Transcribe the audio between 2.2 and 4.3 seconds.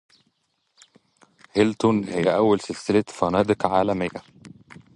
أول سلسلة فنادق عالمية.